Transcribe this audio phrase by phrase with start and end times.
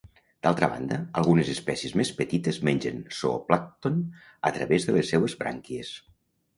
[0.45, 4.03] D'altra banda, algunes espècies més petites mengen zooplàncton
[4.53, 5.97] a través de les seues brànquies.